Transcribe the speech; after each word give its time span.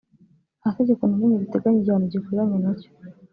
nta 0.59 0.69
tegeko 0.77 1.01
na 1.05 1.17
rimwe 1.19 1.35
riteganya 1.41 1.79
igihano 1.79 2.05
gikwiranye 2.11 2.57
nacyo 2.63 2.89